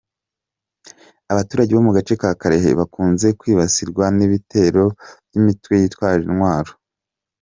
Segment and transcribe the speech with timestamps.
[1.31, 4.83] Abaturage bo mu gace ka Kalehe bakunze kwibasirwa n’ibitero
[5.27, 6.71] by’imitwe yitwaje intwaro.